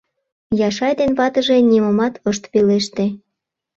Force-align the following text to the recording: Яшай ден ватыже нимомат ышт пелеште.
Яшай 0.67 0.93
ден 0.99 1.11
ватыже 1.19 1.57
нимомат 1.69 2.13
ышт 2.29 2.43
пелеште. 2.51 3.05